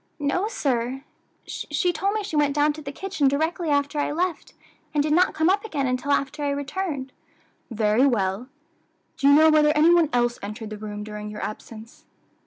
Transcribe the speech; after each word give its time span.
"No, 0.17 0.47
sir; 0.47 1.03
she 1.45 1.93
told 1.93 2.15
me 2.15 2.23
she 2.23 2.35
went 2.35 2.55
down 2.55 2.73
to 2.73 2.81
the 2.81 2.91
kitchen 2.91 3.27
directly 3.27 3.69
after 3.69 3.99
I 3.99 4.11
left, 4.11 4.53
and 4.95 5.03
did 5.03 5.13
not 5.13 5.35
come 5.35 5.47
up 5.47 5.63
again 5.63 5.85
until 5.85 6.11
after 6.11 6.43
I 6.43 6.49
returned." 6.49 7.11
"Very 7.69 8.07
well; 8.07 8.47
do 9.17 9.27
you 9.27 9.33
know 9.35 9.51
whether 9.51 9.69
any 9.77 9.93
one 9.93 10.09
else 10.11 10.39
entered 10.41 10.71
the 10.71 10.77
room 10.79 11.03
during 11.03 11.29
your 11.29 11.43
absence?" 11.43 12.07